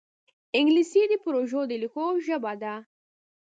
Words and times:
انګلیسي 0.57 1.01
د 1.09 1.13
پروژو 1.23 1.61
د 1.67 1.71
لیکلو 1.81 2.09
ژبه 2.25 2.53
ده 2.61 2.73